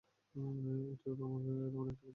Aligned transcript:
এটিও 0.35 1.13
তেমনই 1.15 1.55
একটি 1.63 1.69
গুজব। 1.73 2.01